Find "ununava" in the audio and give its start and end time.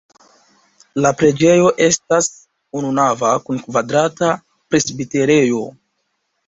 2.81-3.33